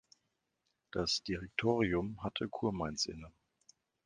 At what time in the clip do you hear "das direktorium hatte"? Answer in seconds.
0.89-2.49